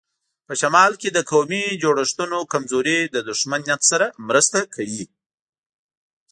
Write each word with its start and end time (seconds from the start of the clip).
په 0.47 0.53
شمال 0.61 0.91
کې 1.01 1.09
د 1.13 1.19
قومي 1.31 1.63
جوړښتونو 1.83 2.37
کمزوري 2.53 2.99
د 3.13 3.17
دښمن 3.29 3.61
نیت 3.67 3.81
سره 3.91 4.05
مرسته 4.27 4.59
کوي. 4.75 5.05